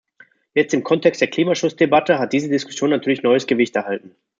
[0.55, 4.15] Jetzt im Kontext der Klimaschutzdebatte hat diese Diskussion natürlich neues Gewicht erhalten.